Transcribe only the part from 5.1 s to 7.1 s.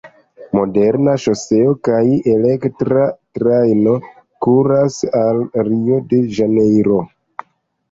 al Rio-de-Ĵanejro.